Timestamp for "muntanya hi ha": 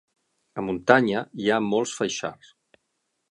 0.69-1.61